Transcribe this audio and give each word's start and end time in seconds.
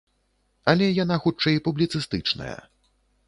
Але 0.73 0.87
яна 1.03 1.17
хутчэй 1.27 1.61
публіцыстычная. 1.69 2.57